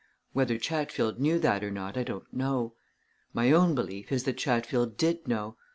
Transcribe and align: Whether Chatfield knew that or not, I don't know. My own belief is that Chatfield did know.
Whether 0.33 0.57
Chatfield 0.57 1.19
knew 1.19 1.37
that 1.37 1.63
or 1.63 1.69
not, 1.69 1.95
I 1.95 2.01
don't 2.01 2.25
know. 2.33 2.73
My 3.33 3.51
own 3.51 3.75
belief 3.75 4.11
is 4.11 4.23
that 4.23 4.33
Chatfield 4.39 4.97
did 4.97 5.27
know. 5.27 5.57